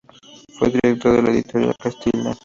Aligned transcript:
Fue 0.57 0.71
director 0.71 1.11
de 1.15 1.21
la 1.21 1.29
Editorial 1.29 1.75
Castalia. 1.77 2.35